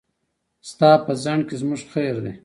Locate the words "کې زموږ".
1.47-1.81